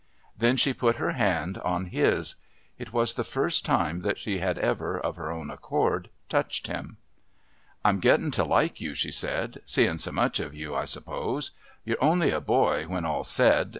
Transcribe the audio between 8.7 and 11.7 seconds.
you," she said. "Seein' so much of you, I suppose.